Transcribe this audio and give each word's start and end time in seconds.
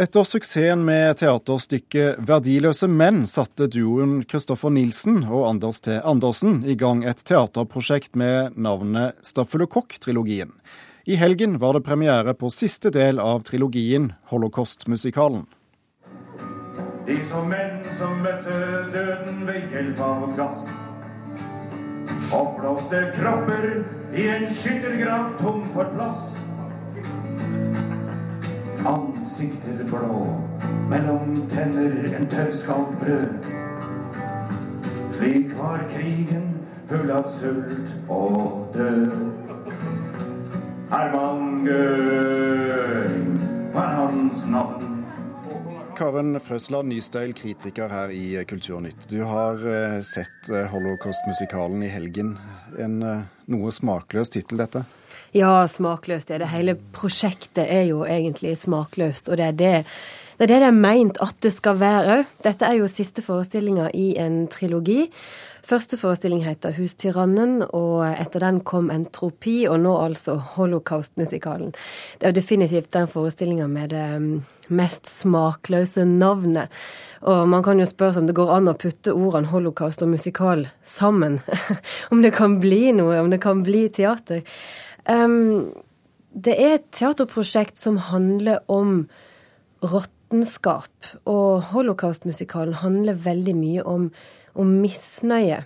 Etter 0.00 0.24
suksessen 0.24 0.84
med 0.84 1.18
teaterstykket 1.20 2.22
'Verdiløse 2.24 2.86
menn' 2.88 3.26
satte 3.28 3.66
duoen 3.68 4.22
Kristoffer 4.24 4.72
Nilsen 4.72 5.26
og 5.26 5.42
Anders 5.50 5.82
T. 5.84 5.98
Andersen 6.00 6.62
i 6.64 6.72
gang 6.72 7.02
et 7.04 7.20
teaterprosjekt 7.20 8.16
med 8.16 8.56
navnet 8.56 9.20
Staffelokokk-trilogien. 9.20 10.56
I 11.04 11.20
helgen 11.20 11.58
var 11.60 11.76
det 11.76 11.84
premiere 11.84 12.32
på 12.32 12.48
siste 12.48 12.88
del 12.96 13.20
av 13.20 13.44
trilogien, 13.44 14.14
Holocaust-musikalen. 14.32 15.44
De 17.04 17.20
som 17.28 17.52
menn 17.52 17.84
som 17.92 18.24
møtte 18.24 18.56
døden 18.96 19.44
ved 19.44 19.68
hjelp 19.68 20.00
av 20.00 20.28
gass. 20.40 20.64
Oppblåste 22.32 23.10
kropper 23.20 23.82
i 24.16 24.30
en 24.32 24.48
skyttergrav 24.48 25.36
tom 25.44 25.66
for 25.76 25.92
plass. 25.92 26.39
Ansikter 28.86 29.84
blå, 29.84 30.40
mellom 30.88 31.48
tenner 31.50 32.16
en 32.16 32.26
tørrskalk 32.26 32.94
brød. 33.00 33.48
Slik 35.12 35.52
var 35.58 35.84
krigen 35.92 36.46
full 36.88 37.10
av 37.12 37.28
sult 37.28 37.92
og 38.08 38.72
død. 38.74 39.10
Herman 40.90 41.66
Gøring 41.66 43.40
var 43.74 43.92
hans 44.00 44.46
navn. 44.48 44.79
Karen 46.00 46.38
Frøsland 46.40 46.88
Nystøyl, 46.88 47.34
kritiker 47.36 47.90
her 47.92 48.12
i 48.14 48.40
Kulturnytt. 48.48 49.02
Du 49.10 49.18
har 49.28 49.60
eh, 49.68 49.98
sett 50.00 50.48
eh, 50.48 50.64
Holocaust-musikalen 50.72 51.82
i 51.84 51.90
helgen. 51.92 52.30
En 52.80 53.02
eh, 53.04 53.26
noe 53.52 53.72
smakløs 53.74 54.32
tittel, 54.32 54.62
dette? 54.62 54.86
Ja, 55.36 55.66
smakløst 55.68 56.32
er 56.32 56.40
det. 56.40 56.48
Hele 56.54 56.78
prosjektet 56.96 57.66
er 57.66 57.84
jo 57.90 58.06
egentlig 58.08 58.54
smakløst. 58.62 59.28
Og 59.28 59.36
det 59.36 59.50
er 59.50 59.58
det 59.60 59.74
det 60.40 60.46
er 60.46 60.54
det 60.54 60.58
det 60.62 60.68
er 60.70 60.76
meint 60.88 61.18
at 61.20 61.36
det 61.44 61.50
skal 61.52 61.74
være 61.76 62.12
òg. 62.14 62.28
Dette 62.40 62.64
er 62.64 62.78
jo 62.78 62.86
siste 62.88 63.20
forestillinga 63.20 63.90
i 63.92 64.14
en 64.16 64.46
trilogi. 64.48 65.10
Første 65.68 65.98
forestilling 66.00 66.40
heter 66.46 66.72
Hustyrannen, 66.78 67.58
og 67.76 68.06
etter 68.08 68.40
den 68.40 68.62
kom 68.64 68.88
Entropi, 68.88 69.66
og 69.68 69.82
nå 69.84 69.92
altså 70.00 70.38
Holocaust-musikalen. 70.54 71.74
Det 72.16 72.24
er 72.24 72.32
jo 72.32 72.38
definitivt 72.38 72.88
den 72.96 73.10
forestillinga 73.12 73.66
med 73.68 73.92
det 73.92 74.06
mm, 74.22 74.30
mest 74.80 75.12
smakløse 75.12 76.06
navnet. 76.08 76.72
Og 77.20 77.44
man 77.52 77.60
kan 77.66 77.76
jo 77.76 77.84
spørre 77.84 78.16
seg 78.16 78.24
om 78.24 78.32
det 78.32 78.38
går 78.40 78.56
an 78.56 78.72
å 78.72 78.78
putte 78.80 79.12
ordene 79.12 79.52
holocaust 79.52 80.00
og 80.00 80.14
musikal 80.14 80.70
sammen. 80.80 81.42
om 82.16 82.24
det 82.24 82.32
kan 82.32 82.56
bli 82.64 82.94
noe, 82.96 83.20
om 83.20 83.28
det 83.28 83.42
kan 83.44 83.60
bli 83.66 83.90
teater. 83.92 84.40
Um, 85.04 85.68
det 86.32 86.56
er 86.56 86.78
et 86.78 86.88
teaterprosjekt 86.96 87.76
som 87.76 88.00
handler 88.08 88.64
om 88.72 89.02
råttenskap. 90.30 90.90
Og 91.26 91.62
holocaustmusikalen 91.72 92.74
handler 92.74 93.14
veldig 93.14 93.54
mye 93.54 93.82
om, 93.84 94.10
om 94.54 94.66
misnøye. 94.80 95.64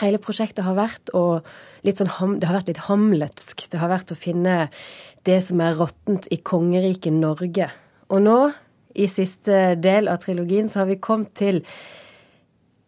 Hele 0.00 0.18
prosjektet 0.18 0.64
har 0.64 0.74
vært 0.74 1.12
å 1.12 1.42
sånn, 1.84 2.38
det 2.40 2.48
har 2.48 2.56
vært 2.56 2.68
litt 2.68 2.86
hamletsk. 2.88 3.68
Det 3.70 3.78
har 3.78 3.90
vært 3.90 4.12
å 4.12 4.16
finne 4.16 4.70
det 5.24 5.42
som 5.42 5.60
er 5.60 5.76
råttent 5.76 6.28
i 6.30 6.40
kongeriket 6.40 7.12
Norge. 7.12 7.68
Og 8.08 8.22
nå, 8.22 8.52
i 8.94 9.06
siste 9.08 9.76
del 9.76 10.08
av 10.08 10.22
trilogien, 10.22 10.68
så 10.68 10.82
har 10.82 10.88
vi 10.88 11.00
kommet 11.00 11.34
til 11.34 11.62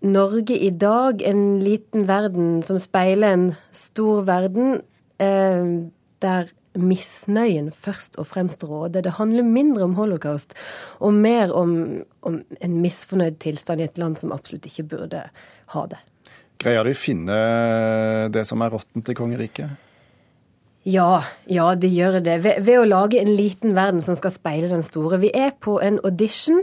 Norge 0.05 0.57
i 0.57 0.71
dag, 0.71 1.23
en 1.23 1.61
liten 1.65 2.05
verden 2.09 2.63
som 2.63 2.79
speiler 2.79 3.33
en 3.33 3.47
stor 3.73 4.25
verden 4.25 4.83
eh, 5.19 5.89
der 6.21 6.51
misnøyen 6.81 7.71
først 7.73 8.19
og 8.19 8.29
fremst 8.31 8.65
råde. 8.67 9.03
Det 9.05 9.17
handler 9.19 9.47
mindre 9.47 9.87
om 9.87 9.95
holocaust 9.99 10.57
og 10.99 11.15
mer 11.15 11.53
om, 11.55 12.03
om, 12.23 12.41
en 12.61 12.81
misfornøyd 12.83 13.39
tilstand 13.43 13.83
i 13.83 13.89
et 13.89 14.01
land 14.01 14.19
som 14.21 14.35
absolutt 14.35 14.67
ikke 14.71 14.89
burde 14.95 15.23
ha 15.75 15.87
det. 15.91 16.01
Greier 16.63 16.87
de 16.87 16.95
å 16.95 16.99
finne 16.99 17.39
det 18.33 18.45
som 18.49 18.63
er 18.65 18.73
råttent 18.75 19.11
i 19.11 19.17
kongeriket? 19.19 19.81
Ja, 20.85 21.25
ja, 21.49 21.71
de 21.81 21.89
gjør 21.89 22.19
det. 22.21 22.37
Ved, 22.45 22.61
ved, 22.67 22.77
å 22.77 22.85
lage 22.85 23.17
en 23.23 23.33
liten 23.33 23.73
verden 23.77 24.03
som 24.05 24.17
skal 24.19 24.35
speile 24.35 24.69
den 24.69 24.85
store. 24.85 25.17
Vi 25.23 25.31
er 25.33 25.55
på 25.57 25.79
en 25.81 25.97
audition 26.05 26.61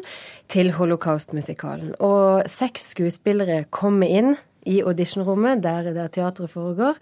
til 0.52 0.70
Holocaust-musikalen. 0.78 1.96
Og 2.06 2.46
seks 2.52 2.92
skuespillere 2.94 3.64
kommer 3.74 4.12
inn 4.12 4.36
i 4.70 4.84
auditionrommet, 4.86 5.64
der, 5.64 5.90
der 5.96 6.12
teatret 6.14 6.54
foregår 6.54 7.00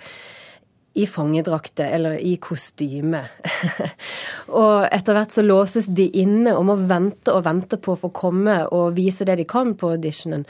i 0.99 1.05
fangedrakter 1.07 1.93
eller 1.95 2.17
i 2.19 2.35
kostyme. 2.41 3.23
og 4.59 4.89
etter 4.91 5.15
hvert 5.15 5.33
så 5.35 5.45
låses 5.45 5.89
de 5.95 6.09
inne 6.21 6.55
og 6.57 6.67
må 6.69 6.75
vente 6.89 7.33
og 7.33 7.45
vente 7.47 7.79
på 7.79 7.95
å 7.95 8.01
få 8.03 8.11
komme 8.15 8.61
og 8.75 8.93
vise 8.99 9.27
det 9.27 9.39
de 9.39 9.47
kan 9.49 9.75
på 9.79 9.95
auditionen. 9.95 10.45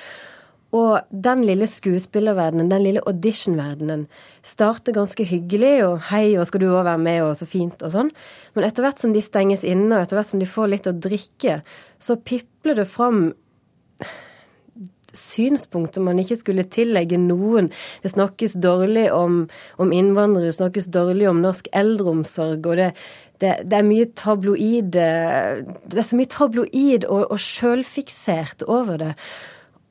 Og 0.75 0.99
den 1.09 1.41
lille 1.47 1.65
skuespillerverdenen, 1.65 2.69
den 2.69 2.83
lille 2.85 3.01
auditionverdenen, 3.09 4.05
starter 4.45 4.93
ganske 4.93 5.25
hyggelig, 5.25 5.79
og 5.87 5.95
hei, 6.11 6.37
og 6.37 6.45
skal 6.45 6.61
du 6.61 6.67
òg 6.69 6.83
være 6.85 7.01
med, 7.01 7.23
og 7.25 7.33
så 7.39 7.47
fint, 7.49 7.81
og 7.81 7.93
sånn. 7.95 8.11
Men 8.53 8.67
etter 8.67 8.85
hvert 8.85 9.01
som 9.01 9.15
de 9.15 9.23
stenges 9.25 9.65
inne, 9.65 9.95
og 9.95 10.03
etter 10.03 10.19
hvert 10.19 10.29
som 10.29 10.41
de 10.41 10.49
får 10.49 10.69
litt 10.69 10.89
å 10.89 10.93
drikke, 10.93 11.61
så 11.97 12.19
pipler 12.21 12.77
det 12.77 12.85
fram 12.89 13.31
synspunkter 15.17 16.03
man 16.03 16.19
ikke 16.21 16.39
skulle 16.39 16.65
tillegge 16.67 17.19
noen. 17.21 17.69
Det 18.03 18.13
snakkes 18.13 18.57
dårlig 18.61 19.07
om, 19.15 19.41
om 19.81 19.93
innvandrere, 19.95 20.49
det 20.49 20.59
snakkes 20.59 20.89
dårlig 20.93 21.29
om 21.29 21.41
norsk 21.43 21.69
eldreomsorg. 21.75 22.65
og 22.65 22.79
det, 22.79 22.91
det, 23.39 23.53
det, 23.65 23.77
er 23.77 23.87
mye 23.87 24.07
tabloid 24.19 24.91
Det 24.91 25.97
er 25.97 26.07
så 26.07 26.19
mye 26.19 26.31
tabloid 26.31 27.05
og, 27.07 27.29
og 27.31 27.39
sjølfiksert 27.39 28.65
over 28.67 28.99
det. 28.99 29.13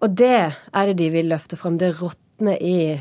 Og 0.05 0.15
det 0.15 0.35
er 0.39 0.91
det 0.91 0.99
de 1.01 1.09
vil 1.15 1.33
løfte 1.33 1.59
fram. 1.59 1.79
Det 1.81 1.95
råtner 1.99 2.61
i, 2.63 2.99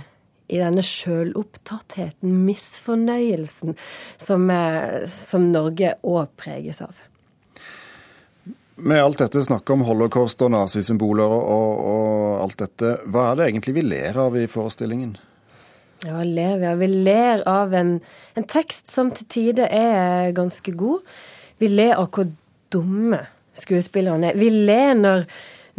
i 0.49 0.61
denne 0.61 0.85
sjølopptattheten, 0.85 2.31
misfornøyelsen, 2.47 3.77
som, 4.21 4.47
som 5.11 5.51
Norge 5.53 5.93
òg 6.01 6.33
preges 6.39 6.81
av. 6.85 6.95
Med 8.79 9.03
alt 9.03 9.17
dette 9.17 9.41
snakket 9.41 9.73
om 9.73 9.81
holocaust 9.87 10.41
og 10.45 10.51
nazisymboler 10.53 11.31
og, 11.33 11.77
og, 11.81 12.25
alt 12.43 12.59
dette, 12.61 12.91
hva 13.09 13.31
er 13.31 13.39
det 13.39 13.47
egentlig 13.47 13.73
vi 13.79 13.83
ler 13.87 14.19
av 14.21 14.37
i 14.37 14.43
forestillingen? 14.51 15.15
Ja, 16.05 16.21
ler 16.21 16.59
vi? 16.61 16.73
Vi 16.83 16.89
ler 17.07 17.41
av 17.49 17.73
en, 17.73 17.95
en 18.37 18.45
tekst 18.45 18.91
som 18.91 19.09
til 19.17 19.25
tider 19.33 19.73
er 19.73 20.29
ganske 20.37 20.75
god. 20.77 21.01
Vi 21.57 21.71
ler 21.71 21.95
av 21.97 22.11
hvor 22.13 22.29
dumme 22.69 23.23
skuespillerne 23.57 24.29
er. 24.29 24.37
Vi 24.37 24.51
ler 24.53 24.93
når, 24.99 25.25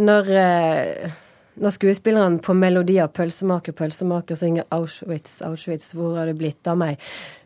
når, 0.03 0.33
eh, 0.43 1.15
når 1.63 1.77
skuespillerne 1.79 2.43
på 2.43 2.57
melodier 2.59 3.07
'Pølsemaker, 3.07 3.79
pølsemaker' 3.79 4.43
synger 4.43 4.67
'Auschwitz, 4.75 5.39
Auschwitz, 5.47 5.93
hvor 5.95 6.19
har 6.19 6.27
det 6.27 6.39
blitt 6.39 6.67
av 6.67 6.83
meg'? 6.83 6.99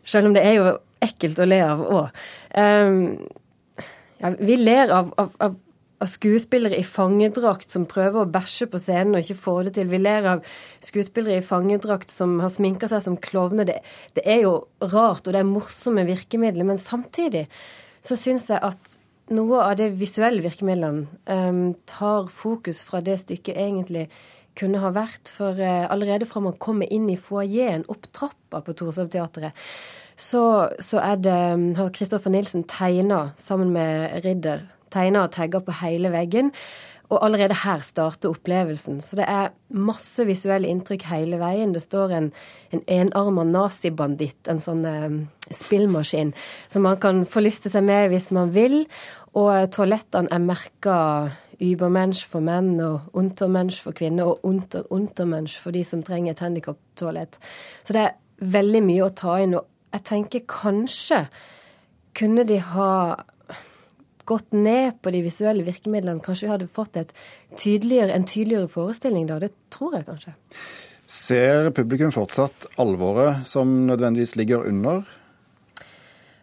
Selv 0.03 0.27
om 0.27 0.33
det 0.33 0.41
er 0.41 0.57
jo 0.57 0.77
ekkelt 0.97 1.37
å 1.37 1.45
le 1.45 1.61
av 1.61 1.85
òg. 1.85 2.09
Ja, 4.23 4.29
vi 4.39 4.55
ler 4.55 4.87
av, 4.95 5.09
av, 5.19 5.31
av, 5.43 5.55
av, 5.99 6.07
skuespillere 6.07 6.77
i 6.79 6.85
fangedrakt 6.87 7.73
som 7.73 7.83
prøver 7.89 8.21
å 8.21 8.29
bæsje 8.31 8.69
på 8.71 8.79
scenen 8.79 9.17
og 9.17 9.25
ikke 9.25 9.41
får 9.41 9.57
det 9.67 9.73
til. 9.75 9.89
Vi 9.91 9.99
ler 9.99 10.27
av 10.31 10.45
skuespillere 10.79 11.41
i 11.41 11.43
fangedrakt 11.43 12.13
som 12.13 12.37
har 12.39 12.53
sminka 12.53 12.87
seg 12.87 13.03
som 13.03 13.17
klovner. 13.19 13.67
Det, 13.67 13.81
det, 14.15 14.23
er 14.23 14.45
jo 14.45 14.53
rart, 14.79 15.27
og 15.27 15.35
det 15.35 15.41
er 15.41 15.49
morsomme 15.49 16.05
virkemidler, 16.07 16.69
men 16.69 16.79
samtidig 16.79 17.49
så 18.03 18.15
syns 18.19 18.47
jeg 18.47 18.63
at 18.63 18.95
noe 19.35 19.59
av 19.65 19.75
det 19.81 19.89
visuelle 19.99 20.43
virkemidlene 20.45 21.03
um, 21.27 21.73
tar 21.89 22.31
fokus 22.31 22.79
fra 22.87 23.03
det 23.03 23.17
stykket 23.25 23.59
egentlig 23.59 24.05
kunne 24.55 24.79
ha 24.79 24.93
vært. 24.95 25.33
For 25.35 25.59
uh, 25.59 25.91
allerede 25.91 26.29
fra 26.31 26.45
man 26.47 26.55
kommer 26.63 26.87
inn 26.87 27.11
i 27.11 27.19
foajeen, 27.19 27.83
opp 27.91 28.07
trappa 28.15 28.63
på 28.63 28.77
Torshov-teatret, 28.79 29.51
så, 30.19 30.69
så 30.79 31.01
det 31.21 31.35
har 31.77 31.93
Kristoffer 31.93 32.33
Nilsen 32.33 32.63
tegna 32.69 33.31
sammen 33.39 33.73
med 33.73 34.23
Ridder. 34.25 34.67
Tegna 34.93 35.25
og 35.25 35.33
tagga 35.33 35.61
på 35.63 35.75
hele 35.81 36.11
veggen. 36.13 36.51
Og 37.11 37.19
allerede 37.25 37.57
her 37.61 37.81
starter 37.83 38.31
opplevelsen. 38.31 39.01
Så 39.01 39.17
det 39.19 39.25
er 39.29 39.51
masse 39.69 40.23
visuelle 40.25 40.69
inntrykk 40.71 41.05
hele 41.11 41.37
veien. 41.41 41.73
Det 41.75 41.83
står 41.83 42.13
en, 42.17 42.29
en 42.73 42.81
enarma 42.89 43.43
nazibanditt, 43.45 44.39
en 44.49 44.61
sånn 44.61 44.85
eh, 44.87 45.19
spillmaskin, 45.53 46.33
som 46.73 46.87
man 46.87 46.97
kan 47.03 47.21
forlyste 47.29 47.69
seg 47.73 47.85
med 47.85 48.09
hvis 48.13 48.31
man 48.33 48.53
vil. 48.55 48.83
Og 49.37 49.69
toalettene 49.75 50.31
er 50.33 50.41
merka 50.41 50.97
Übermensch 51.63 52.25
for 52.27 52.43
menn 52.43 52.75
og 52.81 53.13
Untermensch 53.17 53.83
for 53.83 53.95
kvinner, 53.95 54.31
og 54.31 54.47
Unter 54.47 54.87
Untermensch 54.93 55.59
for 55.61 55.75
de 55.75 55.83
som 55.85 56.01
trenger 56.05 56.33
et 56.33 56.41
handikaptoalett. 56.43 57.37
Så 57.83 57.95
det 57.95 58.07
er 58.07 58.17
veldig 58.57 58.81
mye 58.87 59.05
å 59.05 59.13
ta 59.13 59.37
inn. 59.43 59.55
og 59.59 59.69
jeg 59.93 60.05
tenker 60.09 60.45
kanskje 60.49 61.27
kunne 62.17 62.45
de 62.49 62.59
ha 62.61 62.93
gått 64.25 64.53
ned 64.55 65.01
på 65.03 65.11
de 65.11 65.21
visuelle 65.25 65.65
virkemidlene. 65.65 66.23
Kanskje 66.23 66.47
vi 66.47 66.53
hadde 66.53 66.71
fått 66.71 66.97
tydeligere, 67.59 68.13
en 68.13 68.27
tydeligere 68.27 68.69
forestilling 68.71 69.27
da. 69.27 69.39
Det 69.41 69.51
tror 69.73 69.97
jeg 69.97 70.07
kanskje. 70.07 70.33
Ser 71.13 71.69
publikum 71.75 72.13
fortsatt 72.15 72.69
alvoret 72.79 73.43
som 73.49 73.83
nødvendigvis 73.89 74.37
ligger 74.39 74.63
under? 74.69 75.03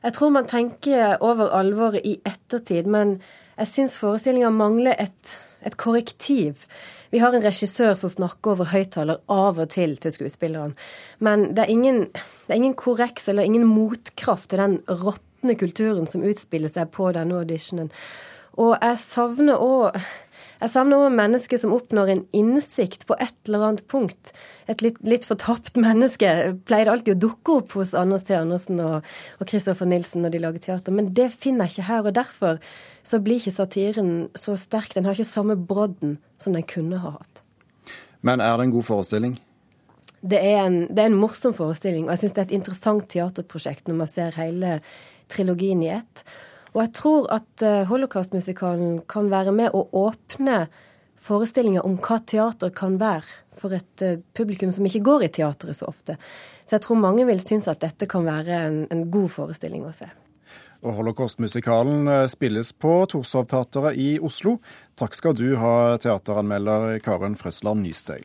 Jeg 0.02 0.16
tror 0.16 0.32
man 0.32 0.48
tenker 0.48 1.16
over 1.20 1.50
alvoret 1.56 2.04
i 2.04 2.18
ettertid, 2.24 2.86
men 2.88 3.18
jeg 3.58 3.68
syns 3.68 3.98
forestillinga 4.00 4.52
mangler 4.52 4.96
et, 5.00 5.34
et 5.64 5.76
korrektiv. 5.76 6.64
Vi 7.10 7.18
har 7.18 7.34
en 7.34 7.44
regissør 7.44 7.96
som 7.98 8.12
snakker 8.12 8.54
over 8.54 8.70
høyttaler 8.70 9.20
av 9.28 9.58
og 9.58 9.72
til 9.72 9.96
til 10.00 10.14
skuespillerne. 10.14 10.76
Men 11.18 11.50
det 11.56 11.64
er, 11.64 11.72
ingen, 11.74 12.06
det 12.50 12.56
er 12.56 12.64
ingen 12.64 12.74
korreks 12.74 13.28
eller 13.30 13.46
ingen 13.46 13.68
motkraft 13.70 14.48
til 14.50 14.58
den 14.58 14.72
råtne 14.90 15.54
kulturen 15.54 16.08
som 16.10 16.24
utspiller 16.26 16.72
seg 16.72 16.88
på 16.90 17.12
denne 17.14 17.36
auditionen. 17.38 17.92
Og 18.58 18.72
jeg 18.74 18.96
savner 18.98 19.62
òg 19.62 20.00
jeg 20.60 20.72
savner 20.72 21.04
òg 21.06 21.14
mennesker 21.14 21.60
som 21.62 21.70
oppnår 21.72 22.10
en 22.10 22.24
innsikt 22.36 23.06
på 23.06 23.14
et 23.22 23.36
eller 23.46 23.68
annet 23.68 23.84
punkt. 23.88 24.32
Et 24.66 24.82
litt, 24.82 24.98
litt 25.06 25.22
fortapt 25.24 25.78
menneske 25.78 26.32
pleier 26.66 26.90
alltid 26.90 27.14
å 27.14 27.20
dukke 27.28 27.54
opp 27.60 27.76
hos 27.78 27.94
Anders 27.94 28.26
T. 28.26 28.34
Andersen 28.34 28.82
og 28.82 29.46
Kristoffer 29.46 29.86
Nilsen 29.88 30.26
når 30.26 30.34
de 30.34 30.42
lager 30.42 30.64
teater, 30.66 30.92
men 30.92 31.14
det 31.16 31.30
finner 31.30 31.70
jeg 31.70 31.78
ikke 31.78 31.86
her. 31.86 32.02
og 32.10 32.18
Derfor 32.18 32.58
så 33.06 33.22
blir 33.22 33.38
ikke 33.38 33.54
satiren 33.54 34.10
så 34.34 34.58
sterk. 34.58 34.90
Den 34.98 35.06
har 35.06 35.14
ikke 35.14 35.30
samme 35.30 35.54
brodden 35.54 36.18
som 36.42 36.58
den 36.58 36.66
kunne 36.66 36.98
ha 36.98 37.14
hatt. 37.14 37.44
Men 38.26 38.42
er 38.42 38.58
det 38.58 38.66
en 38.66 38.74
god 38.74 38.90
forestilling? 38.90 39.38
Det 40.20 40.36
er 40.36 40.66
en, 40.66 40.82
det 40.90 41.02
er 41.02 41.08
en 41.08 41.18
morsom 41.20 41.54
forestilling, 41.56 42.06
og 42.06 42.14
jeg 42.14 42.24
syns 42.24 42.36
det 42.36 42.42
er 42.42 42.48
et 42.50 42.58
interessant 42.58 43.06
teaterprosjekt 43.08 43.88
når 43.88 44.00
man 44.02 44.10
ser 44.10 44.36
hele 44.36 44.78
trilogien 45.32 45.80
i 45.84 45.92
ett. 45.94 46.24
Og 46.74 46.84
jeg 46.84 46.92
tror 47.00 47.28
at 47.34 47.64
uh, 47.64 47.88
Holocaust-musikalen 47.88 49.00
kan 49.10 49.30
være 49.32 49.54
med 49.56 49.74
å 49.74 49.86
åpne 50.04 50.66
forestillinger 51.20 51.86
om 51.86 51.96
hva 52.00 52.20
teater 52.20 52.72
kan 52.74 52.98
være 53.00 53.26
for 53.56 53.74
et 53.76 54.04
uh, 54.06 54.20
publikum 54.36 54.72
som 54.74 54.86
ikke 54.86 55.02
går 55.08 55.26
i 55.26 55.32
teatret 55.40 55.80
så 55.80 55.88
ofte. 55.90 56.18
Så 56.68 56.76
jeg 56.76 56.84
tror 56.84 57.00
mange 57.02 57.24
vil 57.26 57.40
synes 57.42 57.66
at 57.70 57.80
dette 57.82 58.06
kan 58.10 58.28
være 58.28 58.60
en, 58.68 58.82
en 58.92 59.06
god 59.10 59.32
forestilling 59.32 59.88
å 59.88 59.94
se. 59.96 60.06
Og 60.80 60.94
Holocaust-musikalen 60.96 62.08
eh, 62.08 62.26
spilles 62.32 62.70
på 62.72 62.92
Torshov-teatret 63.12 63.98
i 64.00 64.14
Oslo. 64.24 64.56
Takk 64.96 65.18
skal 65.18 65.34
du 65.36 65.50
ha, 65.60 65.98
teateranmelder 66.00 66.94
Karen 67.04 67.36
Frøsland 67.36 67.84
Nystøyl. 67.84 68.24